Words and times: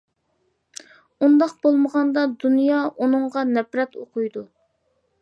ئۇنداق 1.25 1.53
بولمىغاندا 1.67 2.25
دۇنيا 2.47 2.83
ئۇنىڭغا 2.97 3.47
نەپرەت 3.55 3.99
ئوقۇيدۇ. 4.03 4.47